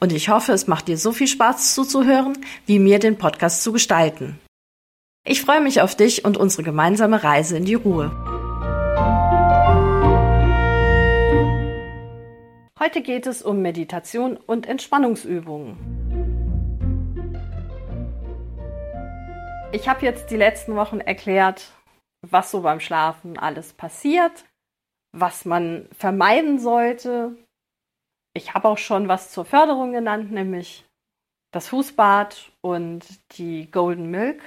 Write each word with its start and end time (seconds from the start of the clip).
Und 0.00 0.12
ich 0.12 0.28
hoffe, 0.28 0.52
es 0.52 0.66
macht 0.66 0.88
dir 0.88 0.98
so 0.98 1.12
viel 1.12 1.28
Spaß 1.28 1.74
zuzuhören, 1.74 2.36
wie 2.66 2.78
mir 2.78 2.98
den 2.98 3.16
Podcast 3.16 3.62
zu 3.62 3.72
gestalten. 3.72 4.38
Ich 5.26 5.40
freue 5.40 5.60
mich 5.60 5.80
auf 5.80 5.94
dich 5.94 6.24
und 6.24 6.36
unsere 6.36 6.62
gemeinsame 6.62 7.24
Reise 7.24 7.56
in 7.56 7.64
die 7.64 7.74
Ruhe. 7.74 8.10
Heute 12.78 13.00
geht 13.00 13.26
es 13.26 13.40
um 13.40 13.62
Meditation 13.62 14.36
und 14.36 14.66
Entspannungsübungen. 14.66 15.78
Ich 19.72 19.88
habe 19.88 20.04
jetzt 20.04 20.30
die 20.30 20.36
letzten 20.36 20.76
Wochen 20.76 21.00
erklärt, 21.00 21.72
was 22.20 22.50
so 22.50 22.60
beim 22.60 22.80
Schlafen 22.80 23.38
alles 23.38 23.72
passiert, 23.72 24.44
was 25.12 25.46
man 25.46 25.88
vermeiden 25.96 26.58
sollte, 26.58 27.36
ich 28.34 28.54
habe 28.54 28.68
auch 28.68 28.78
schon 28.78 29.08
was 29.08 29.30
zur 29.30 29.44
Förderung 29.44 29.92
genannt, 29.92 30.32
nämlich 30.32 30.84
das 31.52 31.68
Fußbad 31.68 32.50
und 32.60 33.04
die 33.38 33.70
Golden 33.70 34.10
Milk. 34.10 34.42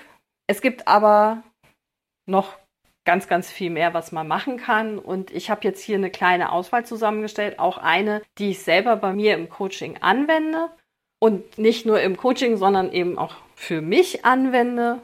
Es 0.45 0.61
gibt 0.61 0.87
aber 0.87 1.43
noch 2.25 2.57
ganz, 3.05 3.29
ganz 3.29 3.49
viel 3.49 3.69
mehr, 3.69 3.93
was 3.93 4.11
man 4.11 4.27
machen 4.27 4.57
kann. 4.57 4.99
Und 4.99 5.31
ich 5.31 5.49
habe 5.49 5.61
jetzt 5.63 5.81
hier 5.81 5.95
eine 5.95 6.11
kleine 6.11 6.51
Auswahl 6.51 6.85
zusammengestellt, 6.85 7.57
auch 7.57 7.77
eine, 7.77 8.21
die 8.37 8.49
ich 8.49 8.59
selber 8.59 8.97
bei 8.97 9.13
mir 9.13 9.33
im 9.35 9.49
Coaching 9.49 9.97
anwende. 10.01 10.69
Und 11.19 11.57
nicht 11.57 11.85
nur 11.85 12.01
im 12.01 12.17
Coaching, 12.17 12.57
sondern 12.57 12.91
eben 12.91 13.17
auch 13.17 13.35
für 13.55 13.81
mich 13.81 14.25
anwende. 14.25 14.99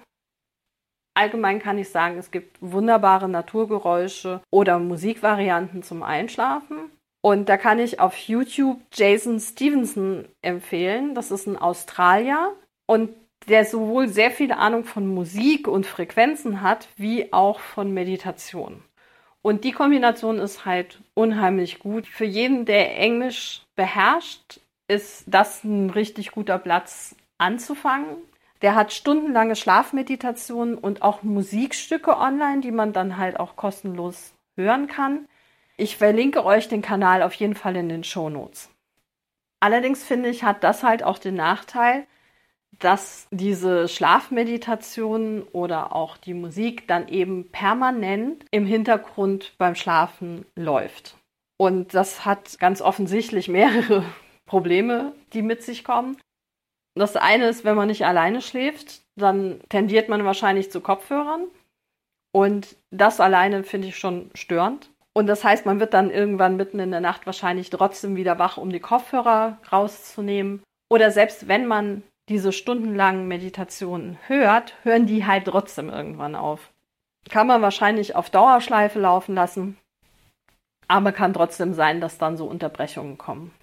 Allgemein 1.15 1.59
kann 1.59 1.77
ich 1.77 1.89
sagen, 1.89 2.17
es 2.17 2.29
gibt 2.29 2.57
wunderbare 2.59 3.29
Naturgeräusche 3.29 4.41
oder 4.51 4.79
Musikvarianten 4.79 5.81
zum 5.81 6.03
Einschlafen. 6.03 6.91
Und 7.25 7.47
da 7.47 7.55
kann 7.55 7.79
ich 7.79 8.01
auf 8.01 8.17
YouTube 8.17 8.81
Jason 8.93 9.39
Stevenson 9.39 10.27
empfehlen. 10.41 11.15
Das 11.15 11.31
ist 11.31 11.47
ein 11.47 11.57
Australier 11.57 12.53
und 12.85 13.11
der 13.47 13.63
sowohl 13.63 14.09
sehr 14.09 14.29
viel 14.29 14.51
Ahnung 14.51 14.83
von 14.83 15.07
Musik 15.07 15.69
und 15.69 15.85
Frequenzen 15.85 16.61
hat, 16.61 16.89
wie 16.97 17.31
auch 17.31 17.61
von 17.61 17.93
Meditation. 17.93 18.83
Und 19.41 19.63
die 19.63 19.71
Kombination 19.71 20.37
ist 20.37 20.65
halt 20.65 21.01
unheimlich 21.13 21.79
gut. 21.79 22.07
Für 22.07 22.25
jeden, 22.25 22.65
der 22.65 22.97
Englisch 22.97 23.61
beherrscht, 23.75 24.59
ist 24.89 25.23
das 25.27 25.63
ein 25.63 25.89
richtig 25.89 26.31
guter 26.31 26.59
Platz 26.59 27.15
anzufangen. 27.37 28.17
Der 28.61 28.75
hat 28.75 28.91
stundenlange 28.91 29.55
Schlafmeditationen 29.55 30.77
und 30.77 31.01
auch 31.01 31.23
Musikstücke 31.23 32.17
online, 32.17 32.59
die 32.59 32.71
man 32.71 32.91
dann 32.91 33.17
halt 33.17 33.39
auch 33.39 33.55
kostenlos 33.55 34.33
hören 34.57 34.87
kann. 34.87 35.25
Ich 35.77 35.97
verlinke 35.97 36.45
euch 36.45 36.67
den 36.67 36.81
Kanal 36.81 37.23
auf 37.23 37.33
jeden 37.33 37.55
Fall 37.55 37.75
in 37.75 37.89
den 37.89 38.03
Show 38.03 38.29
Notes. 38.29 38.69
Allerdings 39.59 40.03
finde 40.03 40.29
ich, 40.29 40.43
hat 40.43 40.63
das 40.63 40.83
halt 40.83 41.03
auch 41.03 41.17
den 41.17 41.35
Nachteil, 41.35 42.05
dass 42.79 43.27
diese 43.31 43.87
Schlafmeditation 43.87 45.43
oder 45.51 45.95
auch 45.95 46.17
die 46.17 46.33
Musik 46.33 46.87
dann 46.87 47.07
eben 47.07 47.49
permanent 47.49 48.45
im 48.51 48.65
Hintergrund 48.65 49.53
beim 49.57 49.75
Schlafen 49.75 50.45
läuft. 50.55 51.17
Und 51.57 51.93
das 51.93 52.25
hat 52.25 52.59
ganz 52.59 52.81
offensichtlich 52.81 53.47
mehrere 53.47 54.03
Probleme, 54.45 55.13
die 55.33 55.41
mit 55.41 55.63
sich 55.63 55.83
kommen. 55.83 56.17
Das 56.95 57.15
eine 57.15 57.47
ist, 57.47 57.63
wenn 57.63 57.75
man 57.75 57.87
nicht 57.87 58.05
alleine 58.05 58.41
schläft, 58.41 59.01
dann 59.15 59.61
tendiert 59.69 60.09
man 60.09 60.25
wahrscheinlich 60.25 60.71
zu 60.71 60.81
Kopfhörern. 60.81 61.45
Und 62.31 62.75
das 62.91 63.19
alleine 63.19 63.63
finde 63.63 63.87
ich 63.87 63.97
schon 63.97 64.29
störend. 64.33 64.89
Und 65.13 65.27
das 65.27 65.43
heißt, 65.43 65.65
man 65.65 65.79
wird 65.79 65.93
dann 65.93 66.09
irgendwann 66.09 66.55
mitten 66.55 66.79
in 66.79 66.91
der 66.91 66.99
Nacht 66.99 67.25
wahrscheinlich 67.25 67.69
trotzdem 67.69 68.15
wieder 68.15 68.39
wach, 68.39 68.57
um 68.57 68.71
die 68.71 68.79
Kopfhörer 68.79 69.59
rauszunehmen. 69.71 70.63
Oder 70.89 71.11
selbst 71.11 71.47
wenn 71.47 71.67
man 71.67 72.03
diese 72.29 72.51
stundenlangen 72.51 73.27
Meditationen 73.27 74.17
hört, 74.27 74.75
hören 74.83 75.05
die 75.05 75.25
halt 75.25 75.45
trotzdem 75.45 75.89
irgendwann 75.89 76.35
auf. 76.35 76.71
Kann 77.29 77.47
man 77.47 77.61
wahrscheinlich 77.61 78.15
auf 78.15 78.29
Dauerschleife 78.29 78.99
laufen 78.99 79.35
lassen, 79.35 79.77
aber 80.87 81.11
kann 81.11 81.33
trotzdem 81.33 81.73
sein, 81.73 82.01
dass 82.01 82.17
dann 82.17 82.37
so 82.37 82.45
Unterbrechungen 82.45 83.17
kommen. 83.17 83.53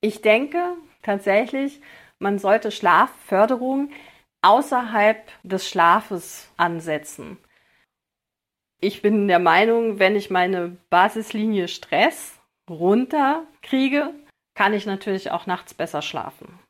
Ich 0.00 0.22
denke 0.22 0.74
tatsächlich, 1.02 1.80
man 2.18 2.38
sollte 2.38 2.70
Schlafförderung 2.70 3.90
außerhalb 4.42 5.26
des 5.42 5.68
Schlafes 5.68 6.48
ansetzen. 6.56 7.38
Ich 8.80 9.02
bin 9.02 9.26
der 9.26 9.40
Meinung, 9.40 9.98
wenn 9.98 10.14
ich 10.14 10.30
meine 10.30 10.76
Basislinie 10.88 11.66
Stress 11.66 12.38
runterkriege, 12.70 14.14
kann 14.54 14.72
ich 14.72 14.86
natürlich 14.86 15.32
auch 15.32 15.46
nachts 15.46 15.74
besser 15.74 16.00
schlafen. 16.00 16.60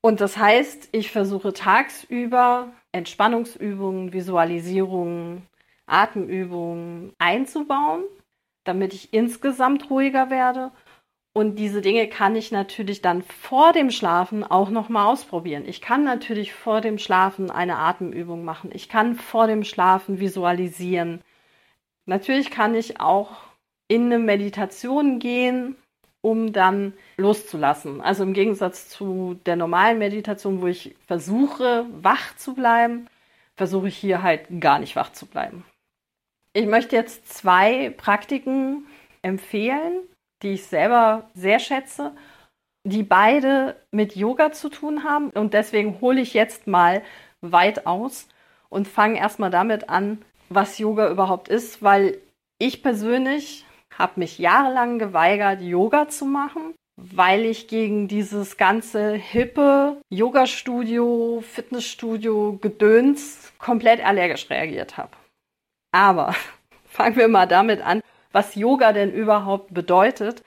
Und 0.00 0.20
das 0.20 0.36
heißt, 0.36 0.90
ich 0.92 1.10
versuche 1.10 1.52
tagsüber 1.52 2.72
Entspannungsübungen, 2.92 4.12
Visualisierungen, 4.12 5.46
Atemübungen 5.86 7.12
einzubauen, 7.18 8.04
damit 8.64 8.94
ich 8.94 9.12
insgesamt 9.12 9.90
ruhiger 9.90 10.30
werde 10.30 10.70
und 11.32 11.56
diese 11.56 11.82
Dinge 11.82 12.08
kann 12.08 12.34
ich 12.34 12.50
natürlich 12.50 13.00
dann 13.00 13.22
vor 13.22 13.72
dem 13.72 13.90
Schlafen 13.90 14.42
auch 14.42 14.70
nochmal 14.70 15.06
ausprobieren. 15.06 15.64
Ich 15.66 15.80
kann 15.80 16.02
natürlich 16.02 16.52
vor 16.52 16.80
dem 16.80 16.98
Schlafen 16.98 17.50
eine 17.50 17.76
Atemübung 17.76 18.44
machen. 18.44 18.70
Ich 18.72 18.88
kann 18.88 19.14
vor 19.14 19.46
dem 19.46 19.62
Schlafen 19.62 20.18
visualisieren. 20.18 21.22
Natürlich 22.06 22.50
kann 22.50 22.74
ich 22.74 23.00
auch 23.00 23.30
in 23.86 24.06
eine 24.06 24.18
Meditation 24.18 25.18
gehen, 25.18 25.76
um 26.22 26.52
dann 26.52 26.92
loszulassen. 27.16 28.00
Also 28.00 28.22
im 28.22 28.32
Gegensatz 28.32 28.88
zu 28.88 29.38
der 29.46 29.56
normalen 29.56 29.98
Meditation, 29.98 30.60
wo 30.60 30.66
ich 30.66 30.96
versuche, 31.06 31.86
wach 32.02 32.34
zu 32.36 32.54
bleiben, 32.54 33.08
versuche 33.56 33.88
ich 33.88 33.96
hier 33.96 34.22
halt 34.22 34.46
gar 34.60 34.78
nicht 34.78 34.96
wach 34.96 35.12
zu 35.12 35.26
bleiben. 35.26 35.64
Ich 36.52 36.66
möchte 36.66 36.96
jetzt 36.96 37.28
zwei 37.28 37.90
Praktiken 37.90 38.86
empfehlen, 39.22 40.02
die 40.42 40.54
ich 40.54 40.66
selber 40.66 41.28
sehr 41.34 41.58
schätze, 41.58 42.12
die 42.84 43.02
beide 43.02 43.76
mit 43.90 44.16
Yoga 44.16 44.52
zu 44.52 44.68
tun 44.68 45.04
haben. 45.04 45.30
Und 45.30 45.54
deswegen 45.54 46.00
hole 46.00 46.20
ich 46.20 46.34
jetzt 46.34 46.66
mal 46.66 47.02
weit 47.40 47.86
aus 47.86 48.28
und 48.68 48.88
fange 48.88 49.18
erstmal 49.18 49.50
damit 49.50 49.88
an, 49.88 50.22
was 50.48 50.78
Yoga 50.78 51.10
überhaupt 51.10 51.48
ist, 51.48 51.82
weil 51.82 52.18
ich 52.58 52.82
persönlich 52.82 53.64
habe 53.96 54.20
mich 54.20 54.38
jahrelang 54.38 54.98
geweigert, 54.98 55.60
Yoga 55.60 56.08
zu 56.08 56.24
machen, 56.24 56.74
weil 56.96 57.44
ich 57.44 57.68
gegen 57.68 58.08
dieses 58.08 58.56
ganze 58.56 59.12
hippe 59.12 60.00
Yoga-Studio, 60.10 61.42
Fitnessstudio, 61.46 62.58
Gedöns 62.60 63.52
komplett 63.58 64.04
allergisch 64.04 64.48
reagiert 64.50 64.96
habe. 64.96 65.10
Aber 65.92 66.34
fangen 66.84 67.16
wir 67.16 67.28
mal 67.28 67.46
damit 67.46 67.80
an, 67.82 68.02
was 68.32 68.54
Yoga 68.54 68.92
denn 68.92 69.12
überhaupt 69.12 69.72
bedeutet. 69.74 70.42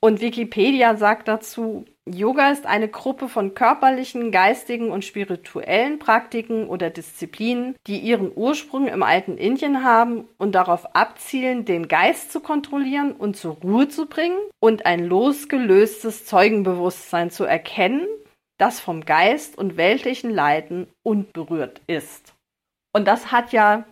Und 0.00 0.22
Wikipedia 0.22 0.96
sagt 0.96 1.28
dazu, 1.28 1.84
Yoga 2.06 2.50
ist 2.50 2.66
eine 2.66 2.88
Gruppe 2.88 3.28
von 3.28 3.54
körperlichen, 3.54 4.32
geistigen 4.32 4.90
und 4.90 5.04
spirituellen 5.04 5.98
Praktiken 5.98 6.66
oder 6.68 6.88
Disziplinen, 6.88 7.76
die 7.86 7.98
ihren 7.98 8.32
Ursprung 8.34 8.88
im 8.88 9.02
alten 9.02 9.36
Indien 9.36 9.84
haben 9.84 10.26
und 10.38 10.54
darauf 10.54 10.96
abzielen, 10.96 11.66
den 11.66 11.86
Geist 11.86 12.32
zu 12.32 12.40
kontrollieren 12.40 13.12
und 13.12 13.36
zur 13.36 13.56
Ruhe 13.56 13.88
zu 13.88 14.06
bringen 14.06 14.38
und 14.58 14.86
ein 14.86 15.04
losgelöstes 15.04 16.24
Zeugenbewusstsein 16.24 17.30
zu 17.30 17.44
erkennen, 17.44 18.06
das 18.58 18.80
vom 18.80 19.04
Geist 19.04 19.56
und 19.56 19.76
weltlichen 19.76 20.30
Leiden 20.30 20.88
unberührt 21.02 21.82
ist. 21.86 22.34
Und 22.92 23.06
das 23.06 23.30
hat 23.30 23.52
ja 23.52 23.84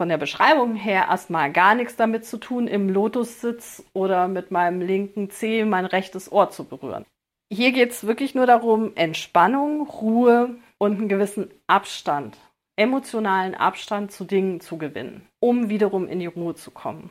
von 0.00 0.08
der 0.08 0.16
Beschreibung 0.16 0.76
her 0.76 1.08
erstmal 1.10 1.52
gar 1.52 1.74
nichts 1.74 1.94
damit 1.94 2.24
zu 2.24 2.38
tun, 2.38 2.68
im 2.68 2.88
Lotussitz 2.88 3.84
oder 3.92 4.28
mit 4.28 4.50
meinem 4.50 4.80
linken 4.80 5.28
Zeh 5.28 5.66
mein 5.66 5.84
rechtes 5.84 6.32
Ohr 6.32 6.48
zu 6.48 6.64
berühren. 6.64 7.04
Hier 7.52 7.70
geht 7.72 7.90
es 7.90 8.06
wirklich 8.06 8.34
nur 8.34 8.46
darum, 8.46 8.96
Entspannung, 8.96 9.86
Ruhe 9.86 10.54
und 10.78 10.96
einen 10.96 11.10
gewissen 11.10 11.50
Abstand, 11.66 12.38
emotionalen 12.76 13.54
Abstand 13.54 14.10
zu 14.10 14.24
Dingen 14.24 14.62
zu 14.62 14.78
gewinnen, 14.78 15.28
um 15.38 15.68
wiederum 15.68 16.08
in 16.08 16.18
die 16.18 16.24
Ruhe 16.24 16.54
zu 16.54 16.70
kommen. 16.70 17.10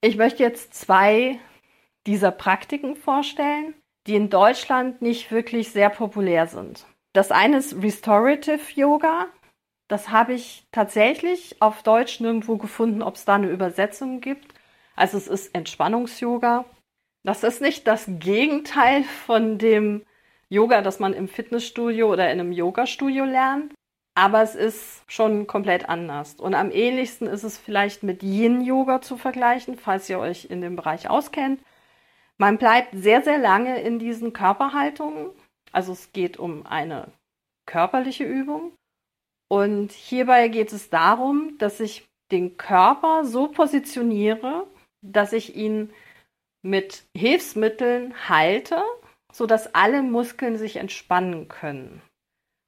Ich 0.00 0.16
möchte 0.16 0.42
jetzt 0.42 0.74
zwei 0.74 1.38
dieser 2.04 2.32
Praktiken 2.32 2.96
vorstellen, 2.96 3.74
die 4.08 4.16
in 4.16 4.28
Deutschland 4.28 5.02
nicht 5.02 5.30
wirklich 5.30 5.70
sehr 5.70 5.88
populär 5.88 6.48
sind. 6.48 6.84
Das 7.12 7.30
eine 7.30 7.58
ist 7.58 7.80
Restorative 7.80 8.58
Yoga. 8.74 9.26
Das 9.88 10.10
habe 10.10 10.34
ich 10.34 10.66
tatsächlich 10.70 11.56
auf 11.60 11.82
Deutsch 11.82 12.20
nirgendwo 12.20 12.58
gefunden, 12.58 13.02
ob 13.02 13.16
es 13.16 13.24
da 13.24 13.36
eine 13.36 13.48
Übersetzung 13.48 14.20
gibt. 14.20 14.54
Also 14.94 15.16
es 15.16 15.28
ist 15.28 15.54
Entspannungs-Yoga. 15.54 16.66
Das 17.24 17.42
ist 17.42 17.60
nicht 17.60 17.86
das 17.86 18.04
Gegenteil 18.06 19.02
von 19.04 19.58
dem 19.58 20.04
Yoga, 20.50 20.82
das 20.82 20.98
man 20.98 21.14
im 21.14 21.28
Fitnessstudio 21.28 22.10
oder 22.10 22.30
in 22.30 22.40
einem 22.40 22.52
Yoga-Studio 22.52 23.24
lernt. 23.24 23.74
Aber 24.14 24.42
es 24.42 24.54
ist 24.54 25.04
schon 25.06 25.46
komplett 25.46 25.88
anders. 25.88 26.34
Und 26.34 26.54
am 26.54 26.70
ähnlichsten 26.70 27.26
ist 27.28 27.44
es 27.44 27.56
vielleicht 27.56 28.02
mit 28.02 28.22
Yin-Yoga 28.22 29.00
zu 29.00 29.16
vergleichen, 29.16 29.76
falls 29.76 30.10
ihr 30.10 30.18
euch 30.18 30.46
in 30.46 30.60
dem 30.60 30.74
Bereich 30.74 31.08
auskennt. 31.08 31.62
Man 32.36 32.58
bleibt 32.58 32.90
sehr, 32.94 33.22
sehr 33.22 33.38
lange 33.38 33.80
in 33.80 33.98
diesen 33.98 34.32
Körperhaltungen. 34.32 35.30
Also 35.72 35.92
es 35.92 36.12
geht 36.12 36.36
um 36.36 36.66
eine 36.66 37.12
körperliche 37.66 38.24
Übung. 38.24 38.72
Und 39.48 39.92
hierbei 39.92 40.48
geht 40.48 40.72
es 40.72 40.90
darum, 40.90 41.56
dass 41.58 41.80
ich 41.80 42.06
den 42.30 42.56
Körper 42.56 43.24
so 43.24 43.48
positioniere, 43.48 44.66
dass 45.02 45.32
ich 45.32 45.56
ihn 45.56 45.92
mit 46.62 47.04
Hilfsmitteln 47.16 48.28
halte, 48.28 48.82
sodass 49.32 49.74
alle 49.74 50.02
Muskeln 50.02 50.58
sich 50.58 50.76
entspannen 50.76 51.48
können, 51.48 52.02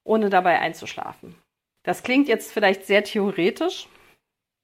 ohne 0.05 0.31
dabei 0.31 0.59
einzuschlafen. 0.61 1.35
Das 1.85 2.03
klingt 2.03 2.29
jetzt 2.29 2.53
vielleicht 2.53 2.87
sehr 2.87 3.05
theoretisch. 3.05 3.89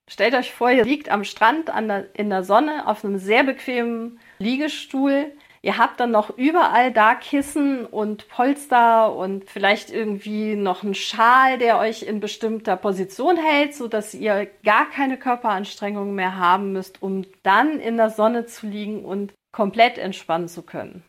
Stellt 0.08 0.34
euch 0.34 0.52
vor, 0.52 0.70
ihr 0.70 0.84
liegt 0.84 1.08
am 1.08 1.24
Strand 1.24 1.68
der, 1.68 2.14
in 2.14 2.30
der 2.30 2.44
Sonne 2.44 2.86
auf 2.86 3.04
einem 3.04 3.18
sehr 3.18 3.42
bequemen 3.42 4.20
Liegestuhl 4.38 5.32
Ihr 5.62 5.78
habt 5.78 6.00
dann 6.00 6.10
noch 6.10 6.36
überall 6.36 6.92
da 6.92 7.14
Kissen 7.14 7.86
und 7.86 8.28
Polster 8.28 9.14
und 9.14 9.50
vielleicht 9.50 9.90
irgendwie 9.90 10.54
noch 10.56 10.82
einen 10.82 10.94
Schal, 10.94 11.58
der 11.58 11.78
euch 11.78 12.02
in 12.02 12.20
bestimmter 12.20 12.76
Position 12.76 13.36
hält, 13.36 13.74
sodass 13.74 14.14
ihr 14.14 14.46
gar 14.64 14.88
keine 14.90 15.18
Körperanstrengung 15.18 16.14
mehr 16.14 16.36
haben 16.36 16.72
müsst, 16.72 17.02
um 17.02 17.24
dann 17.42 17.80
in 17.80 17.96
der 17.96 18.10
Sonne 18.10 18.46
zu 18.46 18.66
liegen 18.66 19.04
und 19.04 19.32
komplett 19.52 19.98
entspannen 19.98 20.48
zu 20.48 20.62
können. 20.62 21.02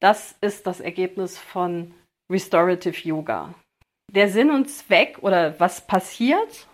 Das 0.00 0.36
ist 0.40 0.66
das 0.66 0.80
Ergebnis 0.80 1.38
von 1.38 1.94
Restorative 2.30 3.08
Yoga. 3.08 3.54
Der 4.10 4.28
Sinn 4.28 4.50
und 4.50 4.68
Zweck 4.68 5.18
oder 5.22 5.58
was 5.58 5.86
passiert, 5.86 6.66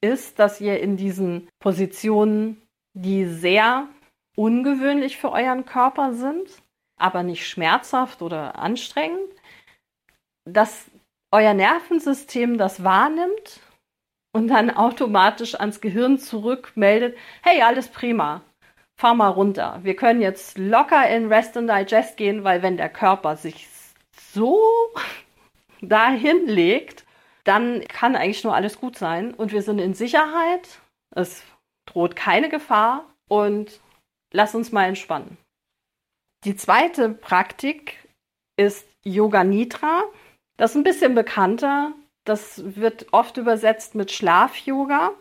ist, 0.00 0.38
dass 0.38 0.60
ihr 0.60 0.80
in 0.80 0.96
diesen 0.96 1.48
Positionen, 1.60 2.60
die 2.94 3.24
sehr 3.24 3.88
ungewöhnlich 4.36 5.18
für 5.18 5.32
euren 5.32 5.64
Körper 5.64 6.12
sind, 6.14 6.62
aber 6.98 7.22
nicht 7.22 7.48
schmerzhaft 7.48 8.22
oder 8.22 8.58
anstrengend, 8.58 9.30
dass 10.44 10.90
euer 11.32 11.54
Nervensystem 11.54 12.58
das 12.58 12.82
wahrnimmt 12.82 13.60
und 14.32 14.48
dann 14.48 14.70
automatisch 14.70 15.54
ans 15.54 15.80
Gehirn 15.80 16.18
zurückmeldet, 16.18 17.16
hey, 17.42 17.62
alles 17.62 17.88
prima, 17.88 18.42
fahr 18.98 19.14
mal 19.14 19.28
runter. 19.28 19.80
Wir 19.82 19.96
können 19.96 20.20
jetzt 20.20 20.58
locker 20.58 21.08
in 21.08 21.32
Rest 21.32 21.56
and 21.56 21.70
Digest 21.70 22.16
gehen, 22.16 22.44
weil 22.44 22.62
wenn 22.62 22.76
der 22.76 22.88
Körper 22.88 23.36
sich 23.36 23.68
so 24.32 24.60
dahin 25.80 26.46
legt, 26.46 27.04
dann 27.44 27.86
kann 27.88 28.16
eigentlich 28.16 28.44
nur 28.44 28.54
alles 28.54 28.78
gut 28.78 28.96
sein 28.96 29.34
und 29.34 29.52
wir 29.52 29.62
sind 29.62 29.78
in 29.78 29.94
Sicherheit. 29.94 30.80
Es 31.14 31.42
droht 31.86 32.14
keine 32.14 32.48
Gefahr 32.48 33.06
und 33.28 33.80
Lass 34.32 34.54
uns 34.54 34.72
mal 34.72 34.86
entspannen. 34.86 35.36
Die 36.44 36.56
zweite 36.56 37.10
Praktik 37.10 38.08
ist 38.56 38.86
Yoga 39.04 39.44
Nidra. 39.44 40.04
Das 40.56 40.72
ist 40.72 40.76
ein 40.76 40.84
bisschen 40.84 41.14
bekannter. 41.14 41.92
Das 42.24 42.76
wird 42.76 43.12
oft 43.12 43.36
übersetzt 43.36 43.94
mit 43.94 44.12
Schlaf-Yoga. 44.12 45.12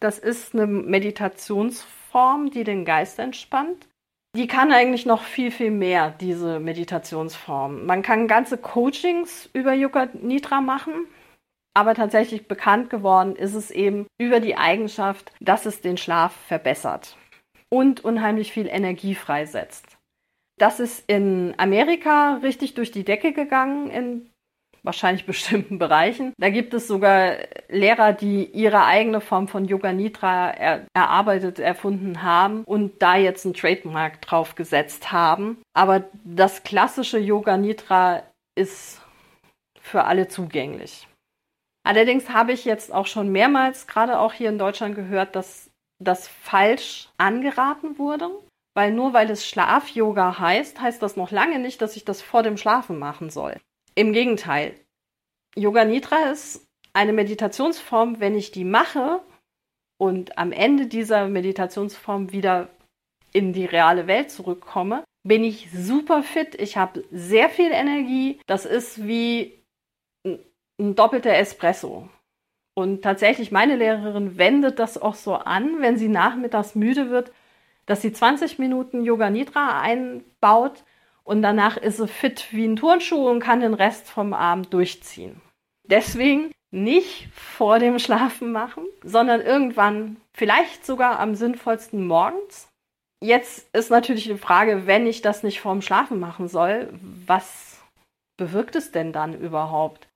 Das 0.00 0.18
ist 0.18 0.54
eine 0.54 0.66
Meditationsform, 0.66 2.50
die 2.50 2.64
den 2.64 2.84
Geist 2.84 3.18
entspannt. 3.18 3.88
Die 4.36 4.48
kann 4.48 4.72
eigentlich 4.72 5.06
noch 5.06 5.22
viel, 5.22 5.52
viel 5.52 5.70
mehr, 5.70 6.10
diese 6.10 6.58
Meditationsform. 6.58 7.86
Man 7.86 8.02
kann 8.02 8.26
ganze 8.26 8.58
Coachings 8.58 9.48
über 9.52 9.74
Yoga 9.74 10.08
Nidra 10.12 10.60
machen, 10.60 11.06
aber 11.72 11.94
tatsächlich 11.94 12.48
bekannt 12.48 12.90
geworden 12.90 13.36
ist 13.36 13.54
es 13.54 13.70
eben 13.70 14.06
über 14.18 14.40
die 14.40 14.56
Eigenschaft, 14.56 15.30
dass 15.40 15.66
es 15.66 15.82
den 15.82 15.96
Schlaf 15.96 16.34
verbessert 16.48 17.16
und 17.70 18.04
unheimlich 18.04 18.52
viel 18.52 18.66
Energie 18.66 19.14
freisetzt. 19.14 19.98
Das 20.58 20.80
ist 20.80 21.04
in 21.08 21.54
Amerika 21.56 22.36
richtig 22.42 22.74
durch 22.74 22.92
die 22.92 23.04
Decke 23.04 23.32
gegangen 23.32 23.90
in 23.90 24.30
wahrscheinlich 24.84 25.26
bestimmten 25.26 25.78
Bereichen. 25.78 26.32
Da 26.38 26.50
gibt 26.50 26.74
es 26.74 26.86
sogar 26.86 27.36
Lehrer, 27.68 28.12
die 28.12 28.44
ihre 28.44 28.84
eigene 28.84 29.20
Form 29.20 29.48
von 29.48 29.64
Yoga 29.64 29.92
Nidra 29.92 30.50
er 30.50 30.86
erarbeitet, 30.94 31.58
erfunden 31.58 32.22
haben 32.22 32.62
und 32.64 33.02
da 33.02 33.16
jetzt 33.16 33.44
einen 33.44 33.54
Trademark 33.54 34.20
drauf 34.22 34.54
gesetzt 34.54 35.10
haben. 35.10 35.60
Aber 35.74 36.04
das 36.24 36.62
klassische 36.62 37.18
Yoga 37.18 37.56
Nidra 37.56 38.22
ist 38.54 39.00
für 39.80 40.04
alle 40.04 40.28
zugänglich. 40.28 41.08
Allerdings 41.86 42.30
habe 42.30 42.52
ich 42.52 42.64
jetzt 42.64 42.92
auch 42.94 43.06
schon 43.06 43.30
mehrmals, 43.30 43.86
gerade 43.86 44.18
auch 44.18 44.32
hier 44.32 44.48
in 44.48 44.58
Deutschland 44.58 44.94
gehört, 44.94 45.36
dass 45.36 45.63
das 45.98 46.28
falsch 46.28 47.08
angeraten 47.18 47.98
wurde. 47.98 48.30
Weil 48.76 48.92
nur 48.92 49.12
weil 49.12 49.30
es 49.30 49.46
Schlaf-Yoga 49.46 50.38
heißt, 50.38 50.80
heißt 50.80 51.00
das 51.00 51.16
noch 51.16 51.30
lange 51.30 51.60
nicht, 51.60 51.80
dass 51.80 51.96
ich 51.96 52.04
das 52.04 52.20
vor 52.20 52.42
dem 52.42 52.56
Schlafen 52.56 52.98
machen 52.98 53.30
soll. 53.30 53.60
Im 53.94 54.12
Gegenteil. 54.12 54.74
Yoga 55.54 55.84
Nidra 55.84 56.30
ist 56.30 56.66
eine 56.92 57.12
Meditationsform, 57.12 58.18
wenn 58.18 58.34
ich 58.34 58.50
die 58.50 58.64
mache 58.64 59.20
und 59.98 60.36
am 60.38 60.50
Ende 60.50 60.86
dieser 60.86 61.28
Meditationsform 61.28 62.32
wieder 62.32 62.68
in 63.32 63.52
die 63.52 63.64
reale 63.64 64.06
Welt 64.06 64.30
zurückkomme, 64.30 65.04
bin 65.22 65.44
ich 65.44 65.68
super 65.72 66.22
fit. 66.22 66.54
Ich 66.60 66.76
habe 66.76 67.04
sehr 67.10 67.48
viel 67.48 67.70
Energie. 67.70 68.40
Das 68.46 68.64
ist 68.64 69.06
wie 69.06 69.64
ein 70.24 70.94
doppelter 70.94 71.34
Espresso. 71.34 72.08
Und 72.74 73.02
tatsächlich, 73.02 73.52
meine 73.52 73.76
Lehrerin 73.76 74.36
wendet 74.36 74.78
das 74.78 75.00
auch 75.00 75.14
so 75.14 75.34
an, 75.34 75.80
wenn 75.80 75.96
sie 75.96 76.08
nachmittags 76.08 76.74
müde 76.74 77.10
wird, 77.10 77.32
dass 77.86 78.02
sie 78.02 78.12
20 78.12 78.58
Minuten 78.58 79.04
Yoga 79.04 79.30
Nidra 79.30 79.80
einbaut 79.80 80.82
und 81.22 81.42
danach 81.42 81.76
ist 81.76 81.98
sie 81.98 82.08
fit 82.08 82.48
wie 82.50 82.66
ein 82.66 82.76
Turnschuh 82.76 83.28
und 83.28 83.40
kann 83.40 83.60
den 83.60 83.74
Rest 83.74 84.10
vom 84.10 84.32
Abend 84.32 84.72
durchziehen. 84.72 85.40
Deswegen 85.84 86.50
nicht 86.70 87.28
vor 87.32 87.78
dem 87.78 87.98
Schlafen 87.98 88.50
machen, 88.50 88.84
sondern 89.02 89.40
irgendwann, 89.40 90.16
vielleicht 90.32 90.84
sogar 90.84 91.20
am 91.20 91.34
sinnvollsten 91.34 92.06
morgens. 92.06 92.68
Jetzt 93.22 93.72
ist 93.74 93.90
natürlich 93.90 94.24
die 94.24 94.36
Frage, 94.36 94.86
wenn 94.86 95.06
ich 95.06 95.22
das 95.22 95.42
nicht 95.42 95.60
vorm 95.60 95.82
Schlafen 95.82 96.18
machen 96.18 96.48
soll, 96.48 96.92
was 97.26 97.78
bewirkt 98.36 98.74
es 98.74 98.90
denn 98.90 99.12
dann 99.12 99.38
überhaupt? 99.38 100.08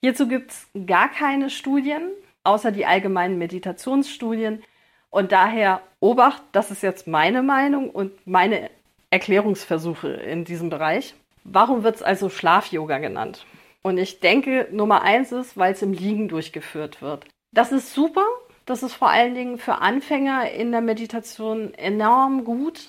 Hierzu 0.00 0.28
gibt 0.28 0.50
es 0.50 0.68
gar 0.86 1.10
keine 1.10 1.50
Studien, 1.50 2.10
außer 2.44 2.72
die 2.72 2.86
allgemeinen 2.86 3.38
Meditationsstudien. 3.38 4.62
Und 5.10 5.32
daher 5.32 5.82
Obacht, 6.00 6.42
das 6.52 6.70
ist 6.70 6.82
jetzt 6.82 7.06
meine 7.06 7.42
Meinung 7.42 7.90
und 7.90 8.26
meine 8.26 8.70
Erklärungsversuche 9.10 10.08
in 10.08 10.44
diesem 10.44 10.70
Bereich. 10.70 11.14
Warum 11.44 11.82
wird 11.82 11.96
es 11.96 12.02
also 12.02 12.28
Schlaf-Yoga 12.28 12.98
genannt? 12.98 13.44
Und 13.82 13.98
ich 13.98 14.20
denke, 14.20 14.68
Nummer 14.70 15.02
eins 15.02 15.32
ist, 15.32 15.56
weil 15.56 15.72
es 15.72 15.82
im 15.82 15.92
Liegen 15.92 16.28
durchgeführt 16.28 17.02
wird. 17.02 17.26
Das 17.52 17.72
ist 17.72 17.94
super. 17.94 18.24
Das 18.66 18.82
ist 18.82 18.94
vor 18.94 19.10
allen 19.10 19.34
Dingen 19.34 19.58
für 19.58 19.76
Anfänger 19.76 20.50
in 20.52 20.70
der 20.70 20.80
Meditation 20.80 21.74
enorm 21.74 22.44
gut, 22.44 22.88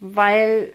weil 0.00 0.74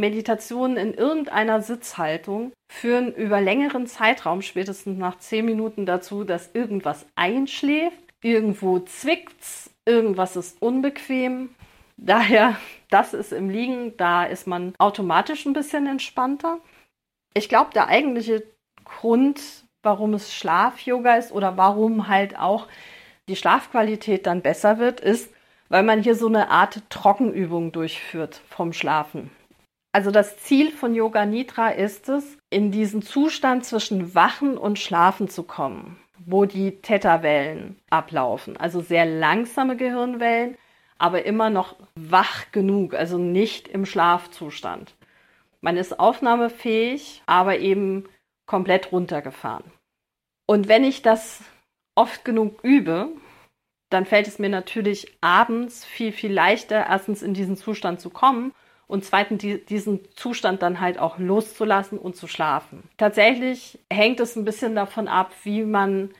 Meditationen 0.00 0.76
in 0.76 0.94
irgendeiner 0.94 1.62
Sitzhaltung 1.62 2.52
führen 2.72 3.14
über 3.14 3.40
längeren 3.40 3.86
Zeitraum, 3.86 4.42
spätestens 4.42 4.98
nach 4.98 5.18
zehn 5.18 5.44
Minuten, 5.44 5.86
dazu, 5.86 6.24
dass 6.24 6.54
irgendwas 6.54 7.06
einschläft, 7.14 7.98
irgendwo 8.22 8.80
zwickt's, 8.80 9.70
irgendwas 9.86 10.36
ist 10.36 10.60
unbequem. 10.60 11.50
Daher, 11.96 12.56
das 12.88 13.12
ist 13.12 13.32
im 13.32 13.50
Liegen, 13.50 13.96
da 13.96 14.24
ist 14.24 14.46
man 14.46 14.74
automatisch 14.78 15.44
ein 15.46 15.52
bisschen 15.52 15.86
entspannter. 15.86 16.58
Ich 17.34 17.48
glaube, 17.48 17.70
der 17.74 17.88
eigentliche 17.88 18.42
Grund, 18.84 19.40
warum 19.82 20.14
es 20.14 20.34
Schlaf-Yoga 20.34 21.16
ist 21.16 21.32
oder 21.32 21.56
warum 21.56 22.08
halt 22.08 22.38
auch 22.38 22.66
die 23.28 23.36
Schlafqualität 23.36 24.26
dann 24.26 24.42
besser 24.42 24.78
wird, 24.78 25.00
ist, 25.00 25.32
weil 25.68 25.82
man 25.82 26.02
hier 26.02 26.16
so 26.16 26.26
eine 26.26 26.50
Art 26.50 26.82
Trockenübung 26.90 27.70
durchführt 27.70 28.40
vom 28.48 28.72
Schlafen. 28.72 29.30
Also 29.92 30.12
das 30.12 30.36
Ziel 30.36 30.70
von 30.70 30.94
Yoga 30.94 31.26
Nidra 31.26 31.70
ist 31.70 32.08
es, 32.08 32.38
in 32.48 32.70
diesen 32.70 33.02
Zustand 33.02 33.64
zwischen 33.64 34.14
Wachen 34.14 34.56
und 34.56 34.78
Schlafen 34.78 35.28
zu 35.28 35.42
kommen, 35.42 35.98
wo 36.18 36.44
die 36.44 36.80
Theta-Wellen 36.80 37.76
ablaufen. 37.90 38.56
Also 38.56 38.80
sehr 38.80 39.04
langsame 39.04 39.76
Gehirnwellen, 39.76 40.56
aber 40.98 41.24
immer 41.24 41.50
noch 41.50 41.76
wach 41.96 42.52
genug, 42.52 42.94
also 42.94 43.18
nicht 43.18 43.66
im 43.66 43.84
Schlafzustand. 43.84 44.94
Man 45.60 45.76
ist 45.76 45.98
aufnahmefähig, 45.98 47.22
aber 47.26 47.58
eben 47.58 48.08
komplett 48.46 48.92
runtergefahren. 48.92 49.72
Und 50.46 50.68
wenn 50.68 50.84
ich 50.84 51.02
das 51.02 51.42
oft 51.96 52.24
genug 52.24 52.62
übe, 52.62 53.08
dann 53.90 54.06
fällt 54.06 54.28
es 54.28 54.38
mir 54.38 54.48
natürlich 54.48 55.16
abends 55.20 55.84
viel, 55.84 56.12
viel 56.12 56.32
leichter, 56.32 56.86
erstens 56.88 57.22
in 57.22 57.34
diesen 57.34 57.56
Zustand 57.56 58.00
zu 58.00 58.10
kommen 58.10 58.52
und 58.90 59.04
zweitens 59.04 59.44
diesen 59.68 60.00
Zustand 60.16 60.62
dann 60.62 60.80
halt 60.80 60.98
auch 60.98 61.18
loszulassen 61.18 61.98
und 61.98 62.16
zu 62.16 62.26
schlafen. 62.26 62.82
Tatsächlich 62.96 63.78
hängt 63.90 64.20
es 64.20 64.36
ein 64.36 64.44
bisschen 64.44 64.74
davon 64.74 65.06
ab, 65.06 65.32
wie 65.44 65.62
man 65.62 66.10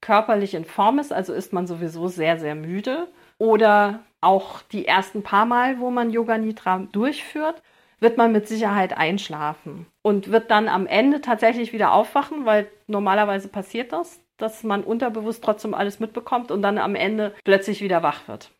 körperlich 0.00 0.54
in 0.54 0.64
Form 0.64 0.98
ist, 0.98 1.12
also 1.12 1.32
ist 1.32 1.52
man 1.52 1.66
sowieso 1.66 2.08
sehr, 2.08 2.38
sehr 2.38 2.54
müde 2.54 3.08
oder 3.38 4.00
auch 4.20 4.62
die 4.62 4.86
ersten 4.86 5.22
paar 5.22 5.46
Mal, 5.46 5.78
wo 5.78 5.90
man 5.90 6.10
Yoga 6.10 6.36
Nidra 6.36 6.86
durchführt, 6.92 7.62
wird 8.00 8.18
man 8.18 8.32
mit 8.32 8.48
Sicherheit 8.48 8.96
einschlafen 8.96 9.86
und 10.02 10.30
wird 10.30 10.50
dann 10.50 10.68
am 10.68 10.86
Ende 10.86 11.20
tatsächlich 11.20 11.72
wieder 11.72 11.92
aufwachen, 11.92 12.44
weil 12.44 12.68
normalerweise 12.88 13.48
passiert 13.48 13.92
das, 13.92 14.20
dass 14.36 14.64
man 14.64 14.84
unterbewusst 14.84 15.42
trotzdem 15.42 15.74
alles 15.74 16.00
mitbekommt 16.00 16.50
und 16.50 16.60
dann 16.60 16.78
am 16.78 16.94
Ende 16.94 17.34
plötzlich 17.44 17.80
wieder 17.80 18.02
wach 18.02 18.28
wird. 18.28 18.50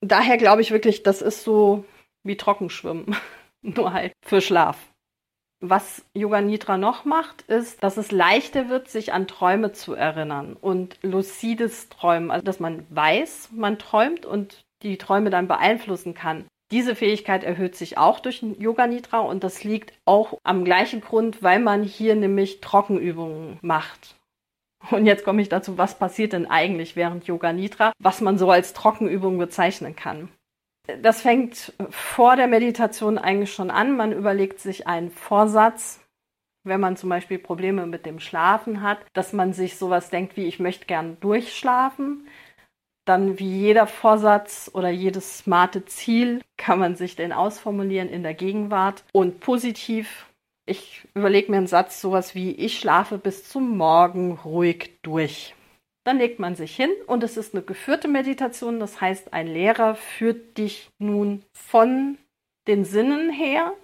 Daher 0.00 0.38
glaube 0.38 0.62
ich 0.62 0.70
wirklich, 0.70 1.02
das 1.02 1.22
ist 1.22 1.44
so 1.44 1.84
wie 2.22 2.36
Trockenschwimmen, 2.36 3.16
nur 3.62 3.92
halt 3.92 4.12
für 4.24 4.40
Schlaf. 4.40 4.76
Was 5.62 6.02
Yoga 6.14 6.40
Nidra 6.40 6.78
noch 6.78 7.04
macht, 7.04 7.42
ist, 7.42 7.82
dass 7.84 7.98
es 7.98 8.12
leichter 8.12 8.70
wird, 8.70 8.88
sich 8.88 9.12
an 9.12 9.26
Träume 9.26 9.72
zu 9.72 9.92
erinnern 9.92 10.56
und 10.58 10.96
lucides 11.02 11.90
Träumen, 11.90 12.30
also 12.30 12.42
dass 12.42 12.60
man 12.60 12.86
weiß, 12.88 13.50
man 13.52 13.78
träumt 13.78 14.24
und 14.24 14.64
die 14.82 14.96
Träume 14.96 15.28
dann 15.28 15.48
beeinflussen 15.48 16.14
kann. 16.14 16.46
Diese 16.70 16.94
Fähigkeit 16.94 17.44
erhöht 17.44 17.74
sich 17.76 17.98
auch 17.98 18.20
durch 18.20 18.42
Yoga 18.58 18.86
Nidra 18.86 19.18
und 19.18 19.44
das 19.44 19.64
liegt 19.64 19.92
auch 20.06 20.38
am 20.44 20.64
gleichen 20.64 21.02
Grund, 21.02 21.42
weil 21.42 21.58
man 21.58 21.82
hier 21.82 22.14
nämlich 22.14 22.60
Trockenübungen 22.60 23.58
macht. 23.60 24.16
Und 24.90 25.04
jetzt 25.04 25.24
komme 25.24 25.42
ich 25.42 25.50
dazu, 25.50 25.76
was 25.76 25.98
passiert 25.98 26.32
denn 26.32 26.46
eigentlich 26.46 26.96
während 26.96 27.26
Yoga 27.26 27.52
Nidra, 27.52 27.92
was 27.98 28.22
man 28.22 28.38
so 28.38 28.50
als 28.50 28.72
Trockenübung 28.72 29.36
bezeichnen 29.36 29.94
kann. 29.94 30.30
Das 31.02 31.22
fängt 31.22 31.72
vor 31.90 32.36
der 32.36 32.46
Meditation 32.46 33.18
eigentlich 33.18 33.52
schon 33.52 33.70
an. 33.70 33.96
Man 33.96 34.12
überlegt 34.12 34.60
sich 34.60 34.86
einen 34.86 35.10
Vorsatz, 35.10 36.00
wenn 36.64 36.80
man 36.80 36.96
zum 36.96 37.08
Beispiel 37.08 37.38
Probleme 37.38 37.86
mit 37.86 38.06
dem 38.06 38.20
Schlafen 38.20 38.82
hat, 38.82 38.98
dass 39.12 39.32
man 39.32 39.52
sich 39.52 39.76
sowas 39.76 40.10
denkt 40.10 40.36
wie, 40.36 40.46
ich 40.46 40.60
möchte 40.60 40.86
gern 40.86 41.18
durchschlafen. 41.20 42.26
Dann 43.06 43.38
wie 43.38 43.58
jeder 43.58 43.86
Vorsatz 43.86 44.70
oder 44.72 44.90
jedes 44.90 45.38
smarte 45.38 45.84
Ziel 45.86 46.42
kann 46.56 46.78
man 46.78 46.96
sich 46.96 47.16
den 47.16 47.32
ausformulieren 47.32 48.08
in 48.08 48.22
der 48.22 48.34
Gegenwart 48.34 49.04
und 49.12 49.40
positiv. 49.40 50.26
Ich 50.66 51.08
überlege 51.14 51.50
mir 51.50 51.56
einen 51.58 51.66
Satz, 51.66 52.00
sowas 52.00 52.34
wie, 52.34 52.52
ich 52.52 52.78
schlafe 52.78 53.18
bis 53.18 53.48
zum 53.48 53.76
Morgen 53.76 54.32
ruhig 54.44 54.98
durch. 55.02 55.54
Dann 56.04 56.18
legt 56.18 56.38
man 56.38 56.54
sich 56.54 56.74
hin 56.74 56.90
und 57.06 57.22
es 57.22 57.36
ist 57.36 57.54
eine 57.54 57.62
geführte 57.62 58.08
Meditation. 58.08 58.80
Das 58.80 59.00
heißt, 59.00 59.34
ein 59.34 59.46
Lehrer 59.46 59.94
führt 59.94 60.56
dich 60.56 60.88
nun 60.98 61.44
von 61.52 62.16
den 62.66 62.84
Sinnen 62.84 63.30
her, 63.30 63.74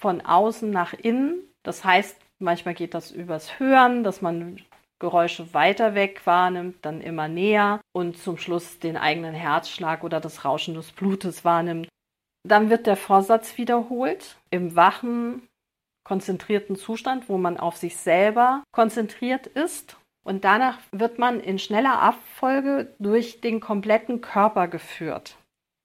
von 0.00 0.20
außen 0.20 0.70
nach 0.70 0.94
innen. 0.94 1.42
Das 1.62 1.84
heißt, 1.84 2.18
manchmal 2.38 2.74
geht 2.74 2.94
das 2.94 3.12
übers 3.12 3.60
Hören, 3.60 4.02
dass 4.02 4.20
man 4.20 4.60
Geräusche 4.98 5.54
weiter 5.54 5.94
weg 5.94 6.20
wahrnimmt, 6.26 6.84
dann 6.84 7.00
immer 7.00 7.26
näher 7.26 7.80
und 7.92 8.18
zum 8.18 8.36
Schluss 8.36 8.80
den 8.80 8.98
eigenen 8.98 9.34
Herzschlag 9.34 10.04
oder 10.04 10.20
das 10.20 10.44
Rauschen 10.44 10.74
des 10.74 10.92
Blutes 10.92 11.44
wahrnimmt. 11.44 11.88
Dann 12.46 12.68
wird 12.68 12.86
der 12.86 12.96
Vorsatz 12.96 13.56
wiederholt 13.56 14.36
im 14.50 14.76
wachen, 14.76 15.48
konzentrierten 16.04 16.76
Zustand, 16.76 17.28
wo 17.28 17.38
man 17.38 17.56
auf 17.56 17.76
sich 17.76 17.96
selber 17.96 18.62
konzentriert 18.72 19.46
ist 19.46 19.96
und 20.24 20.44
danach 20.44 20.78
wird 20.92 21.18
man 21.18 21.40
in 21.40 21.58
schneller 21.58 22.00
Abfolge 22.00 22.94
durch 22.98 23.40
den 23.40 23.60
kompletten 23.60 24.20
Körper 24.20 24.68
geführt. 24.68 25.36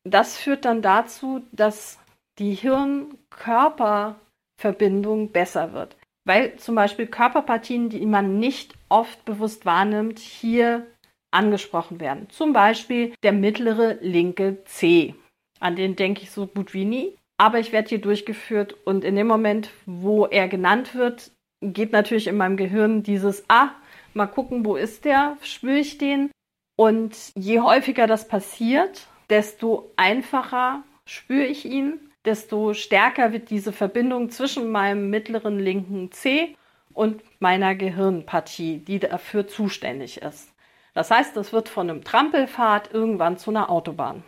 Das 0.04 0.38
führt 0.38 0.66
dann 0.66 0.82
dazu, 0.82 1.44
dass 1.52 1.98
die 2.38 2.54
Hirn-Körper-Verbindung 2.54 5.32
besser 5.32 5.72
wird. 5.74 5.96
Weil 6.28 6.56
zum 6.58 6.76
Beispiel 6.76 7.08
Körperpartien, 7.08 7.90
die 7.90 8.06
man 8.06 8.38
nicht 8.40 8.76
oft 8.90 9.24
bewusst 9.26 9.66
wahrnimmt, 9.66 10.20
hier 10.20 10.86
angesprochen 11.32 12.00
werden. 12.00 12.30
Zum 12.30 12.54
Beispiel 12.54 13.16
der 13.24 13.34
mittlere 13.34 13.98
linke 14.02 14.64
C. 14.66 15.16
An 15.60 15.76
den 15.76 15.96
denke 15.96 16.24
ich 16.24 16.32
so 16.32 16.48
gut 16.48 16.74
wie 16.74 16.86
nie. 16.86 17.16
Aber 17.38 17.60
ich 17.60 17.72
werde 17.72 17.90
hier 17.90 18.00
durchgeführt 18.00 18.76
und 18.86 19.04
in 19.04 19.16
dem 19.16 19.28
Moment, 19.28 19.70
wo 19.86 20.26
er 20.26 20.48
genannt 20.48 20.96
wird, 20.96 21.32
geht 21.62 21.92
natürlich 21.92 22.28
in 22.28 22.38
meinem 22.38 22.58
Gehirn 22.58 23.04
dieses 23.04 23.44
Ah, 23.50 23.72
mal 24.16 24.28
gucken, 24.28 24.66
wo 24.66 24.76
ist 24.76 25.06
der, 25.06 25.38
spüre 25.42 25.78
ich 25.78 25.98
den. 25.98 26.32
Und 26.78 27.16
je 27.36 27.60
häufiger 27.60 28.08
das 28.08 28.28
passiert, 28.28 29.08
desto 29.30 29.92
einfacher 29.96 30.84
spüre 31.06 31.46
ich 31.46 31.66
ihn, 31.66 32.00
desto 32.26 32.74
stärker 32.74 33.32
wird 33.32 33.50
diese 33.50 33.72
Verbindung 33.72 34.30
zwischen 34.30 34.72
meinem 34.72 35.10
mittleren 35.10 35.60
linken 35.60 36.12
C 36.12 36.56
und 36.94 37.22
meiner 37.40 37.76
Gehirnpartie, 37.76 38.80
die 38.80 39.00
dafür 39.00 39.48
zuständig 39.48 40.22
ist. 40.22 40.52
Das 40.94 41.12
heißt, 41.12 41.36
das 41.36 41.54
wird 41.54 41.70
von 41.70 41.90
einem 41.90 42.04
Trampelpfad 42.04 42.94
irgendwann 42.94 43.38
zu 43.38 43.52
einer 43.52 43.70
Autobahn. 43.70 44.24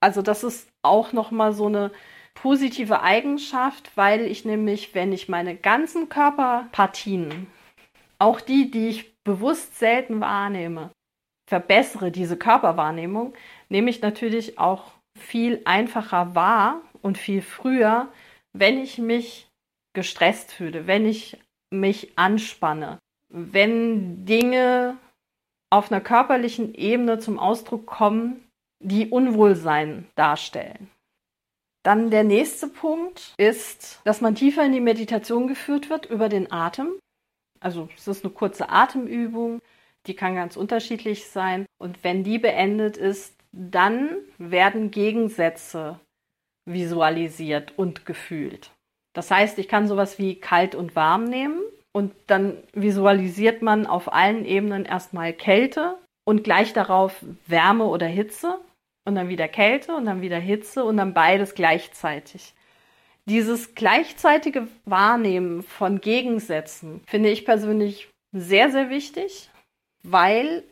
Also 0.00 0.20
das 0.20 0.44
ist 0.44 0.68
auch 0.82 1.12
noch 1.12 1.30
mal 1.30 1.52
so 1.54 1.66
eine 1.66 1.90
positive 2.34 3.00
Eigenschaft, 3.00 3.90
weil 3.94 4.26
ich 4.26 4.44
nämlich, 4.44 4.94
wenn 4.94 5.12
ich 5.12 5.28
meine 5.28 5.56
ganzen 5.56 6.08
Körperpartien, 6.08 7.46
auch 8.18 8.40
die, 8.40 8.70
die 8.70 8.88
ich 8.88 9.13
bewusst 9.24 9.78
selten 9.78 10.20
wahrnehme, 10.20 10.90
verbessere 11.48 12.10
diese 12.10 12.36
Körperwahrnehmung, 12.36 13.34
nehme 13.68 13.90
ich 13.90 14.00
natürlich 14.00 14.58
auch 14.58 14.92
viel 15.18 15.62
einfacher 15.64 16.34
wahr 16.34 16.80
und 17.02 17.18
viel 17.18 17.42
früher, 17.42 18.08
wenn 18.52 18.78
ich 18.78 18.98
mich 18.98 19.48
gestresst 19.94 20.52
fühle, 20.52 20.86
wenn 20.86 21.06
ich 21.06 21.38
mich 21.70 22.18
anspanne, 22.18 22.98
wenn 23.28 24.24
Dinge 24.24 24.96
auf 25.70 25.90
einer 25.90 26.00
körperlichen 26.00 26.74
Ebene 26.74 27.18
zum 27.18 27.38
Ausdruck 27.38 27.86
kommen, 27.86 28.48
die 28.80 29.08
Unwohlsein 29.08 30.06
darstellen. 30.14 30.90
Dann 31.84 32.10
der 32.10 32.24
nächste 32.24 32.68
Punkt 32.68 33.34
ist, 33.36 34.00
dass 34.04 34.20
man 34.20 34.34
tiefer 34.34 34.64
in 34.64 34.72
die 34.72 34.80
Meditation 34.80 35.48
geführt 35.48 35.90
wird 35.90 36.06
über 36.06 36.28
den 36.28 36.50
Atem. 36.50 36.98
Also 37.64 37.88
es 37.96 38.06
ist 38.06 38.24
eine 38.24 38.34
kurze 38.34 38.68
Atemübung, 38.68 39.60
die 40.06 40.14
kann 40.14 40.34
ganz 40.34 40.56
unterschiedlich 40.56 41.28
sein. 41.28 41.64
Und 41.78 42.04
wenn 42.04 42.22
die 42.22 42.38
beendet 42.38 42.98
ist, 42.98 43.34
dann 43.52 44.10
werden 44.36 44.90
Gegensätze 44.90 45.98
visualisiert 46.66 47.72
und 47.78 48.04
gefühlt. 48.04 48.70
Das 49.14 49.30
heißt, 49.30 49.58
ich 49.58 49.68
kann 49.68 49.88
sowas 49.88 50.18
wie 50.18 50.34
kalt 50.34 50.74
und 50.74 50.94
warm 50.94 51.24
nehmen 51.24 51.62
und 51.92 52.12
dann 52.26 52.58
visualisiert 52.74 53.62
man 53.62 53.86
auf 53.86 54.12
allen 54.12 54.44
Ebenen 54.44 54.84
erstmal 54.84 55.32
Kälte 55.32 55.96
und 56.24 56.44
gleich 56.44 56.74
darauf 56.74 57.24
Wärme 57.46 57.84
oder 57.84 58.06
Hitze 58.06 58.58
und 59.06 59.14
dann 59.14 59.28
wieder 59.30 59.48
Kälte 59.48 59.94
und 59.94 60.04
dann 60.04 60.20
wieder 60.20 60.38
Hitze 60.38 60.84
und 60.84 60.98
dann 60.98 61.14
beides 61.14 61.54
gleichzeitig. 61.54 62.52
Dieses 63.28 63.74
gleichzeitige 63.74 64.68
Wahrnehmen 64.84 65.62
von 65.62 66.00
Gegensätzen 66.00 67.02
finde 67.06 67.30
ich 67.30 67.44
persönlich 67.44 68.10
sehr, 68.32 68.70
sehr 68.70 68.90
wichtig, 68.90 69.50
weil 70.02 70.64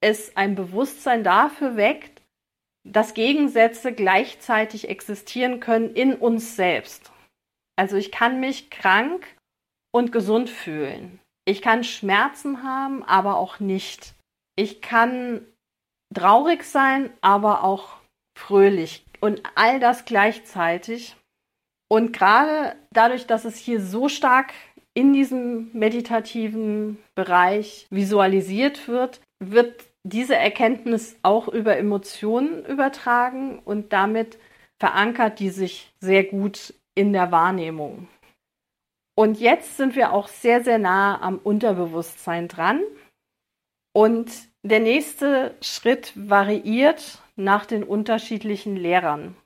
es 0.00 0.36
ein 0.36 0.54
Bewusstsein 0.54 1.22
dafür 1.22 1.76
weckt, 1.76 2.22
dass 2.86 3.14
Gegensätze 3.14 3.92
gleichzeitig 3.92 4.88
existieren 4.88 5.60
können 5.60 5.94
in 5.94 6.14
uns 6.14 6.56
selbst. 6.56 7.12
Also 7.76 7.96
ich 7.96 8.12
kann 8.12 8.40
mich 8.40 8.70
krank 8.70 9.26
und 9.92 10.12
gesund 10.12 10.50
fühlen. 10.50 11.20
Ich 11.46 11.62
kann 11.62 11.84
Schmerzen 11.84 12.62
haben, 12.62 13.02
aber 13.04 13.36
auch 13.36 13.60
nicht. 13.60 14.14
Ich 14.56 14.82
kann 14.82 15.46
traurig 16.14 16.64
sein, 16.64 17.12
aber 17.20 17.64
auch 17.64 17.96
fröhlich. 18.36 19.04
Und 19.20 19.42
all 19.54 19.80
das 19.80 20.04
gleichzeitig 20.04 21.16
und 21.88 22.12
gerade 22.12 22.76
dadurch, 22.92 23.26
dass 23.26 23.44
es 23.44 23.56
hier 23.56 23.80
so 23.80 24.08
stark 24.08 24.52
in 24.94 25.12
diesem 25.12 25.70
meditativen 25.72 26.98
Bereich 27.14 27.86
visualisiert 27.90 28.88
wird, 28.88 29.20
wird 29.40 29.84
diese 30.04 30.36
Erkenntnis 30.36 31.16
auch 31.22 31.48
über 31.48 31.76
Emotionen 31.76 32.64
übertragen 32.64 33.58
und 33.58 33.92
damit 33.92 34.38
verankert 34.78 35.40
die 35.40 35.50
sich 35.50 35.92
sehr 36.00 36.24
gut 36.24 36.74
in 36.94 37.12
der 37.12 37.32
Wahrnehmung. 37.32 38.08
Und 39.16 39.38
jetzt 39.40 39.76
sind 39.76 39.94
wir 39.94 40.12
auch 40.12 40.28
sehr, 40.28 40.62
sehr 40.62 40.78
nah 40.78 41.20
am 41.20 41.38
Unterbewusstsein 41.38 42.48
dran. 42.48 42.82
Und 43.92 44.30
der 44.62 44.80
nächste 44.80 45.54
Schritt 45.60 46.12
variiert 46.16 47.22
nach 47.36 47.64
den 47.64 47.84
unterschiedlichen 47.84 48.76
Lehrern. 48.76 49.36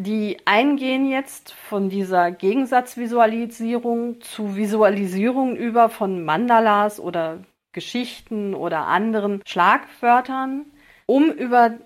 Die 0.00 0.36
eingehen 0.44 1.10
jetzt 1.10 1.52
von 1.52 1.90
dieser 1.90 2.30
Gegensatzvisualisierung 2.30 4.20
zu 4.20 4.54
Visualisierung 4.54 5.56
über 5.56 5.88
von 5.88 6.24
Mandalas 6.24 7.00
oder 7.00 7.42
Geschichten 7.72 8.54
oder 8.54 8.86
anderen 8.86 9.42
Schlagwörtern, 9.44 10.66
um 11.06 11.32
über 11.32 11.78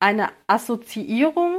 eine 0.00 0.30
Assoziierung 0.46 1.56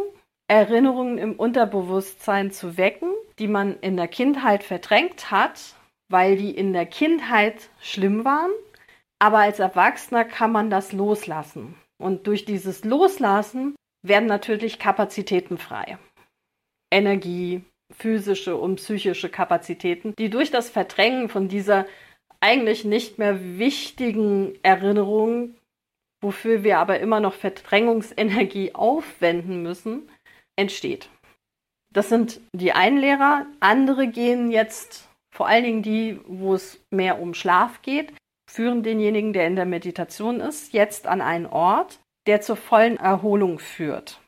Erinnerungen 0.48 1.20
im 1.20 1.36
Unterbewusstsein 1.36 2.50
zu 2.50 2.75
wecken, 2.75 3.12
die 3.38 3.48
man 3.48 3.78
in 3.82 3.96
der 3.96 4.08
Kindheit 4.08 4.63
verdrängt 4.63 5.30
hat, 5.30 5.75
weil 6.10 6.38
die 6.38 6.50
in 6.50 6.74
der 6.74 6.88
Kindheit 6.88 7.70
schlimm 7.82 8.25
waren. 8.25 8.50
Aber 9.20 9.38
als 9.38 9.60
Erwachsener 9.60 10.25
kann 10.25 10.51
man 10.51 10.72
das 10.72 10.92
loslassen. 10.92 11.75
Und 12.00 12.25
durch 12.25 12.46
dieses 12.46 12.84
Loslassen 12.84 13.75
werden 14.01 14.27
natürlich 14.27 14.79
Kapazitäten 14.79 15.58
frei. 15.58 15.98
Energie, 16.91 17.63
physische 17.91 18.56
und 18.56 18.77
psychische 18.77 19.29
Kapazitäten, 19.29 20.13
die 20.18 20.29
durch 20.29 20.51
das 20.51 20.70
Verdrängen 20.70 21.29
von 21.29 21.48
dieser 21.48 21.86
eigentlich 22.39 22.86
nicht 22.86 23.18
mehr 23.18 23.58
wichtigen 23.58 24.58
Erinnerung, 24.63 25.56
wofür 26.22 26.63
wir 26.63 26.79
aber 26.79 27.00
immer 27.00 27.20
noch 27.20 27.34
Verdrängungsenergie 27.34 28.75
aufwenden 28.75 29.62
müssen, 29.62 30.10
entsteht. 30.56 31.10
Das 31.91 32.10
sind 32.10 32.39
die 32.53 32.72
einen 32.72 32.98
Lehrer, 32.98 33.48
andere 33.60 34.08
gehen 34.08 34.51
jetzt, 34.51 35.10
vor 35.34 35.48
allen 35.48 35.63
Dingen 35.63 35.84
die, 35.84 36.20
wo 36.25 36.53
es 36.53 36.86
mehr 36.91 37.20
um 37.20 37.34
Schlaf 37.34 37.82
geht, 37.82 38.13
führen 38.50 38.84
denjenigen, 38.84 39.34
der 39.34 39.48
in 39.48 39.56
der 39.56 39.65
Meditation 39.65 40.39
ist, 40.39 40.74
jetzt 40.74 41.08
an 41.08 41.22
einen 41.22 41.46
Ort, 41.46 42.00
der 42.29 42.41
zur 42.41 42.57
vollen 42.57 42.98
Erholung 42.98 43.57
führt. 43.57 44.19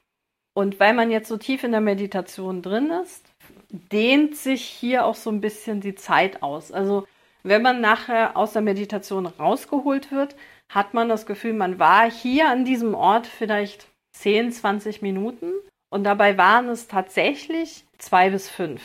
Und 0.55 0.79
weil 0.79 0.95
man 0.95 1.11
jetzt 1.11 1.27
so 1.27 1.37
tief 1.37 1.63
in 1.63 1.71
der 1.71 1.81
Meditation 1.81 2.63
drin 2.63 2.89
ist, 2.89 3.31
dehnt 3.69 4.35
sich 4.35 4.63
hier 4.63 5.05
auch 5.05 5.13
so 5.13 5.29
ein 5.29 5.39
bisschen 5.39 5.81
die 5.81 5.93
Zeit 5.93 6.41
aus. 6.41 6.71
Also 6.71 7.05
wenn 7.43 7.61
man 7.61 7.79
nachher 7.79 8.35
aus 8.35 8.53
der 8.53 8.63
Meditation 8.63 9.27
rausgeholt 9.27 10.11
wird, 10.11 10.35
hat 10.67 10.95
man 10.95 11.09
das 11.09 11.27
Gefühl, 11.27 11.53
man 11.53 11.77
war 11.77 12.09
hier 12.09 12.49
an 12.49 12.65
diesem 12.65 12.95
Ort 12.95 13.27
vielleicht 13.27 13.85
10, 14.13 14.51
20 14.51 15.03
Minuten 15.03 15.51
und 15.91 16.03
dabei 16.03 16.39
waren 16.39 16.69
es 16.69 16.87
tatsächlich 16.87 17.85
zwei 17.99 18.31
bis 18.31 18.49
fünf. 18.49 18.81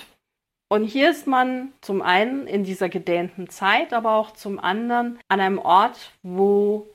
Und 0.68 0.84
hier 0.84 1.10
ist 1.10 1.26
man 1.26 1.72
zum 1.80 2.02
einen 2.02 2.46
in 2.46 2.64
dieser 2.64 2.90
gedehnten 2.90 3.48
Zeit, 3.48 3.94
aber 3.94 4.12
auch 4.16 4.32
zum 4.32 4.58
anderen 4.58 5.18
an 5.28 5.40
einem 5.40 5.58
Ort, 5.58 6.12
wo 6.22 6.86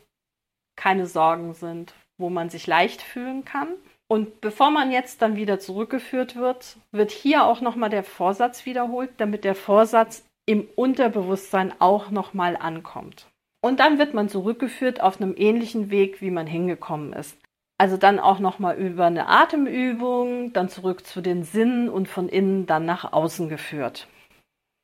keine 0.75 1.07
Sorgen 1.07 1.55
sind, 1.55 1.95
wo 2.21 2.29
man 2.29 2.49
sich 2.49 2.67
leicht 2.67 3.01
fühlen 3.01 3.43
kann. 3.43 3.67
Und 4.07 4.41
bevor 4.41 4.71
man 4.71 4.91
jetzt 4.91 5.21
dann 5.21 5.35
wieder 5.35 5.59
zurückgeführt 5.59 6.35
wird, 6.35 6.77
wird 6.91 7.11
hier 7.11 7.45
auch 7.45 7.61
nochmal 7.61 7.89
der 7.89 8.03
Vorsatz 8.03 8.65
wiederholt, 8.65 9.09
damit 9.17 9.43
der 9.43 9.55
Vorsatz 9.55 10.25
im 10.45 10.67
Unterbewusstsein 10.75 11.73
auch 11.79 12.11
nochmal 12.11 12.57
ankommt. 12.57 13.27
Und 13.63 13.79
dann 13.79 13.99
wird 13.99 14.13
man 14.13 14.27
zurückgeführt 14.27 15.01
auf 15.01 15.21
einem 15.21 15.35
ähnlichen 15.37 15.91
Weg, 15.91 16.21
wie 16.21 16.31
man 16.31 16.47
hingekommen 16.47 17.13
ist. 17.13 17.37
Also 17.77 17.97
dann 17.97 18.19
auch 18.19 18.39
nochmal 18.39 18.77
über 18.77 19.05
eine 19.05 19.27
Atemübung, 19.27 20.53
dann 20.53 20.69
zurück 20.69 21.05
zu 21.05 21.21
den 21.21 21.43
Sinnen 21.43 21.89
und 21.89 22.07
von 22.07 22.27
innen 22.29 22.65
dann 22.65 22.85
nach 22.85 23.11
außen 23.13 23.49
geführt. 23.49 24.07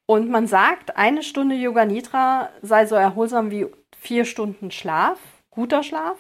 Und 0.10 0.30
man 0.30 0.48
sagt, 0.48 0.96
eine 0.96 1.22
Stunde 1.22 1.56
Yoga 1.56 1.86
Nidra 1.86 2.50
sei 2.62 2.86
so 2.86 2.96
erholsam 2.96 3.52
wie 3.52 3.68
vier 3.98 4.26
Stunden 4.26 4.72
Schlaf, 4.72 5.20
guter 5.52 5.84
Schlaf. 5.84 6.18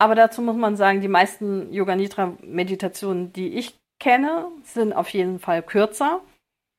Aber 0.00 0.14
dazu 0.14 0.40
muss 0.40 0.56
man 0.56 0.76
sagen, 0.76 1.02
die 1.02 1.08
meisten 1.08 1.70
Yoga 1.72 1.94
Nidra 1.94 2.34
Meditationen, 2.42 3.34
die 3.34 3.58
ich 3.58 3.74
kenne, 4.00 4.46
sind 4.64 4.94
auf 4.94 5.10
jeden 5.10 5.38
Fall 5.38 5.62
kürzer. 5.62 6.22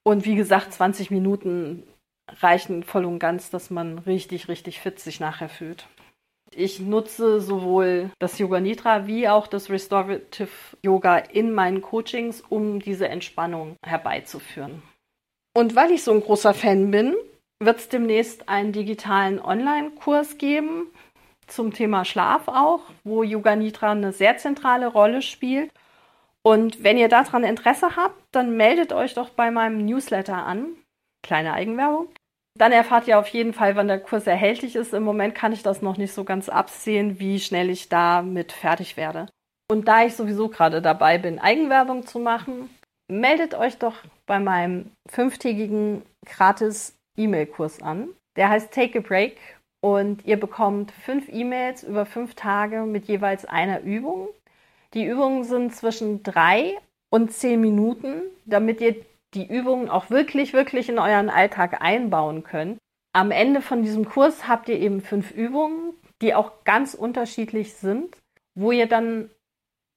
Und 0.04 0.26
wie 0.26 0.36
gesagt, 0.36 0.74
20 0.74 1.12
Minuten 1.12 1.84
reichen 2.40 2.84
voll 2.84 3.06
und 3.06 3.20
ganz, 3.20 3.52
dass 3.52 3.70
man 3.70 4.00
richtig, 4.00 4.48
richtig 4.48 4.80
fit 4.80 5.00
sich 5.00 5.20
nachher 5.20 5.50
fühlt. 5.50 5.86
Ich 6.54 6.80
nutze 6.80 7.40
sowohl 7.40 8.10
das 8.18 8.40
Yoga 8.40 8.60
Nidra 8.60 9.06
wie 9.06 9.30
auch 9.30 9.46
das 9.46 9.70
Restorative 9.70 10.50
Yoga 10.84 11.18
in 11.18 11.54
meinen 11.54 11.82
Coachings, 11.82 12.42
um 12.42 12.80
diese 12.80 13.08
Entspannung 13.08 13.76
herbeizuführen. 13.86 14.82
Und 15.54 15.76
weil 15.76 15.92
ich 15.92 16.04
so 16.04 16.12
ein 16.12 16.22
großer 16.22 16.56
Fan 16.56 16.90
bin, 16.90 17.16
wird 17.60 17.78
es 17.78 17.90
demnächst 17.90 18.50
einen 18.50 18.74
digitalen 18.74 19.40
Online-Kurs 19.40 20.40
geben, 20.40 20.88
zum 21.52 21.74
Thema 21.74 22.06
Schlaf 22.06 22.48
auch, 22.48 22.82
wo 23.04 23.24
Yoga 23.24 23.56
Nidra 23.56 23.92
eine 23.92 24.14
sehr 24.14 24.38
zentrale 24.38 24.88
Rolle 24.88 25.22
spielt. 25.22 25.72
Und 26.44 26.84
wenn 26.84 26.98
ihr 26.98 27.10
daran 27.10 27.44
Interesse 27.44 27.96
habt, 27.96 28.20
dann 28.32 28.58
meldet 28.58 28.94
euch 28.94 29.14
doch 29.14 29.30
bei 29.30 29.52
meinem 29.52 29.86
Newsletter 29.86 30.46
an. 30.46 30.68
Kleine 31.24 31.54
Eigenwerbung. 31.54 32.08
Dann 32.58 32.72
erfahrt 32.72 33.08
ihr 33.08 33.20
auf 33.20 33.28
jeden 33.28 33.54
Fall, 33.54 33.76
wann 33.76 33.88
der 33.88 34.00
Kurs 34.00 34.28
erhältlich 34.28 34.76
ist. 34.76 34.94
Im 34.94 35.04
Moment 35.04 35.36
kann 35.36 35.54
ich 35.54 35.64
das 35.64 35.82
noch 35.82 35.98
nicht 35.98 36.14
so 36.14 36.24
ganz 36.24 36.50
absehen, 36.50 37.20
wie 37.20 37.40
schnell 37.40 37.70
ich 37.70 37.90
damit 37.90 38.52
fertig 38.52 38.98
werde. 38.98 39.28
Und 39.70 39.88
da 39.88 40.04
ich 40.04 40.16
sowieso 40.16 40.50
gerade 40.50 40.82
dabei 40.82 41.18
bin, 41.18 41.40
Eigenwerbung 41.40 42.06
zu 42.06 42.20
machen, 42.20 42.70
meldet 43.10 43.54
euch 43.54 43.78
doch 43.78 43.96
bei 44.26 44.40
meinem 44.40 44.92
fünftägigen 45.10 46.02
gratis 46.26 46.98
E-Mail-Kurs 47.18 47.82
an. 47.82 48.10
Der 48.36 48.50
heißt 48.50 48.74
Take 48.74 49.00
a 49.00 49.02
Break 49.02 49.38
und 49.82 50.26
ihr 50.26 50.40
bekommt 50.40 50.92
fünf 50.92 51.28
E-Mails 51.28 51.84
über 51.84 52.06
fünf 52.06 52.36
Tage 52.36 52.84
mit 52.84 53.06
jeweils 53.06 53.46
einer 53.46 53.82
Übung. 53.82 54.30
Die 54.94 55.06
Übungen 55.06 55.44
sind 55.44 55.76
zwischen 55.76 56.24
drei 56.24 56.78
und 57.10 57.32
zehn 57.32 57.60
Minuten, 57.60 58.22
damit 58.46 58.80
ihr 58.80 58.96
die 59.34 59.48
Übungen 59.48 59.90
auch 59.90 60.10
wirklich, 60.10 60.54
wirklich 60.54 60.90
in 60.90 61.00
euren 61.00 61.30
Alltag 61.30 61.82
einbauen 61.82 62.44
könnt. 62.44 62.78
Am 63.14 63.32
Ende 63.32 63.62
von 63.62 63.84
diesem 63.84 64.06
Kurs 64.06 64.48
habt 64.48 64.70
ihr 64.70 64.80
eben 64.80 65.02
fünf 65.02 65.32
Übungen, 65.32 65.94
die 66.22 66.34
auch 66.34 66.64
ganz 66.64 66.94
unterschiedlich 66.94 67.74
sind, 67.74 68.16
wo 68.56 68.72
ihr 68.72 68.88
dann 68.88 69.30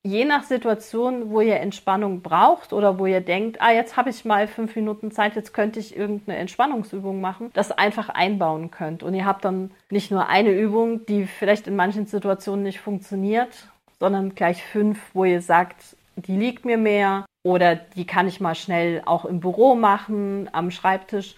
je 0.07 0.27
nach 0.27 0.43
Situation, 0.43 1.31
wo 1.31 1.41
ihr 1.41 1.61
Entspannung 1.61 2.21
braucht 2.21 2.73
oder 2.73 2.99
wo 2.99 3.07
ihr 3.07 3.23
denkt, 3.23 3.61
ah, 3.61 3.73
jetzt 3.73 3.97
habe 3.97 4.11
ich 4.11 4.25
mal 4.25 4.47
fünf 4.47 4.77
Minuten 4.77 5.11
Zeit, 5.11 5.35
jetzt 5.35 5.55
könnte 5.55 5.81
ich 5.81 5.97
irgendeine 5.97 6.39
Entspannungsübung 6.39 7.21
machen, 7.21 7.51
das 7.55 7.73
einfach 7.73 8.11
einbauen 8.11 8.71
könnt. 8.71 9.03
Und 9.03 9.15
ihr 9.15 9.25
habt 9.25 9.45
dann 9.45 9.71
nicht 9.91 10.11
nur 10.11 10.29
eine 10.29 10.53
Übung, 10.53 11.07
die 11.07 11.27
vielleicht 11.27 11.67
in 11.67 11.75
manchen 11.75 12.07
Situationen 12.07 12.65
nicht 12.65 12.81
funktioniert, 12.81 13.69
sondern 13.99 14.35
gleich 14.35 14.63
fünf, 14.63 15.01
wo 15.15 15.25
ihr 15.25 15.41
sagt, 15.41 15.97
die 16.17 16.37
liegt 16.37 16.67
mir 16.67 16.77
mehr 16.77 17.25
oder 17.43 17.75
die 17.75 18.07
kann 18.07 18.29
ich 18.29 18.41
mal 18.41 18.55
schnell 18.55 19.03
auch 19.07 19.25
im 19.25 19.41
Büro 19.41 19.75
machen, 19.75 20.51
am 20.53 20.71
Schreibtisch. 20.71 21.35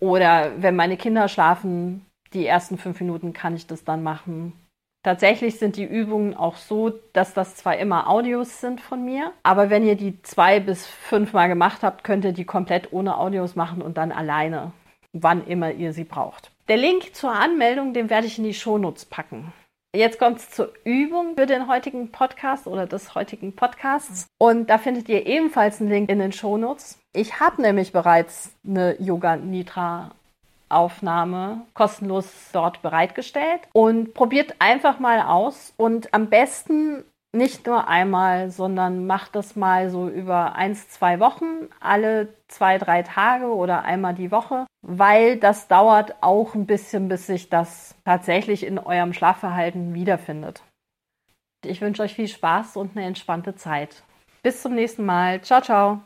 Oder 0.00 0.52
wenn 0.58 0.76
meine 0.76 0.96
Kinder 0.96 1.28
schlafen, 1.28 2.04
die 2.32 2.46
ersten 2.46 2.78
fünf 2.78 3.00
Minuten 3.00 3.32
kann 3.32 3.54
ich 3.54 3.66
das 3.66 3.84
dann 3.84 4.02
machen 4.02 4.52
Tatsächlich 5.06 5.60
sind 5.60 5.76
die 5.76 5.84
Übungen 5.84 6.34
auch 6.34 6.56
so, 6.56 6.92
dass 7.12 7.32
das 7.32 7.54
zwar 7.54 7.76
immer 7.76 8.10
Audios 8.10 8.60
sind 8.60 8.80
von 8.80 9.04
mir, 9.04 9.30
aber 9.44 9.70
wenn 9.70 9.86
ihr 9.86 9.94
die 9.94 10.20
zwei 10.22 10.58
bis 10.58 10.84
fünfmal 10.84 11.46
gemacht 11.46 11.84
habt, 11.84 12.02
könnt 12.02 12.24
ihr 12.24 12.32
die 12.32 12.44
komplett 12.44 12.92
ohne 12.92 13.16
Audios 13.16 13.54
machen 13.54 13.82
und 13.82 13.98
dann 13.98 14.10
alleine, 14.10 14.72
wann 15.12 15.46
immer 15.46 15.70
ihr 15.70 15.92
sie 15.92 16.02
braucht. 16.02 16.50
Der 16.66 16.76
Link 16.76 17.14
zur 17.14 17.30
Anmeldung, 17.30 17.94
den 17.94 18.10
werde 18.10 18.26
ich 18.26 18.36
in 18.38 18.42
die 18.42 18.52
Shownotes 18.52 19.04
packen. 19.04 19.52
Jetzt 19.94 20.18
kommt 20.18 20.38
es 20.38 20.50
zur 20.50 20.72
Übung 20.82 21.36
für 21.36 21.46
den 21.46 21.68
heutigen 21.68 22.10
Podcast 22.10 22.66
oder 22.66 22.88
des 22.88 23.14
heutigen 23.14 23.54
Podcasts. 23.54 24.26
Und 24.38 24.68
da 24.70 24.76
findet 24.76 25.08
ihr 25.08 25.24
ebenfalls 25.24 25.80
einen 25.80 25.88
Link 25.88 26.10
in 26.10 26.18
den 26.18 26.32
Shownotes. 26.32 26.98
Ich 27.12 27.38
habe 27.38 27.62
nämlich 27.62 27.92
bereits 27.92 28.56
eine 28.66 29.00
Yoga 29.00 29.36
Nidra 29.36 30.10
Aufnahme 30.68 31.62
kostenlos 31.74 32.50
dort 32.52 32.82
bereitgestellt 32.82 33.60
und 33.72 34.14
probiert 34.14 34.56
einfach 34.58 34.98
mal 34.98 35.22
aus 35.22 35.72
und 35.76 36.12
am 36.12 36.28
besten 36.28 37.04
nicht 37.32 37.66
nur 37.66 37.86
einmal, 37.86 38.50
sondern 38.50 39.06
macht 39.06 39.36
das 39.36 39.56
mal 39.56 39.90
so 39.90 40.08
über 40.08 40.54
eins, 40.54 40.88
zwei 40.88 41.20
Wochen, 41.20 41.68
alle 41.80 42.28
zwei, 42.48 42.78
drei 42.78 43.02
Tage 43.02 43.46
oder 43.54 43.82
einmal 43.82 44.14
die 44.14 44.30
Woche, 44.30 44.66
weil 44.82 45.36
das 45.36 45.68
dauert 45.68 46.14
auch 46.22 46.54
ein 46.54 46.66
bisschen, 46.66 47.08
bis 47.08 47.26
sich 47.26 47.48
das 47.50 47.94
tatsächlich 48.04 48.64
in 48.64 48.78
eurem 48.78 49.12
Schlafverhalten 49.12 49.94
wiederfindet. 49.94 50.62
Ich 51.64 51.80
wünsche 51.80 52.02
euch 52.02 52.14
viel 52.14 52.28
Spaß 52.28 52.76
und 52.76 52.96
eine 52.96 53.06
entspannte 53.06 53.54
Zeit. 53.54 54.02
Bis 54.42 54.62
zum 54.62 54.74
nächsten 54.74 55.04
Mal. 55.04 55.40
Ciao, 55.42 55.60
ciao. 55.60 56.00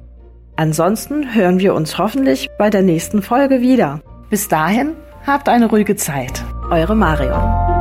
Ansonsten 0.57 1.35
hören 1.35 1.61
wir 1.61 1.75
uns 1.75 1.99
hoffentlich 1.99 2.49
bei 2.59 2.68
der 2.68 2.83
nächsten 2.83 3.23
Folge 3.23 3.62
wieder. 3.62 4.03
Bis 4.29 4.49
dahin, 4.49 4.97
habt 5.27 5.49
eine 5.49 5.66
ruhige 5.66 5.97
Zeit. 5.97 6.45
Eure 6.71 6.95
Marion. 6.95 7.72